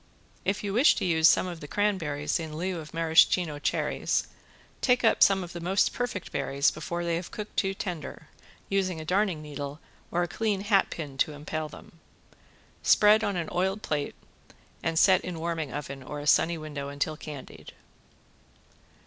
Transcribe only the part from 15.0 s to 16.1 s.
in warming oven